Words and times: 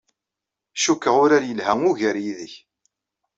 Cikkeɣ 0.81 1.15
urar 1.23 1.43
yelha 1.45 1.73
ugar 1.89 2.15
yid-k. 2.23 2.53